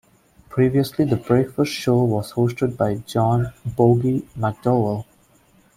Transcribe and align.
Previously 0.49 1.05
the 1.05 1.15
breakfast 1.15 1.71
show 1.73 2.01
was 2.03 2.31
hosted 2.33 2.75
by 2.75 2.95
John 3.05 3.53
"Boggy" 3.63 4.21
McDowell. 4.35 5.05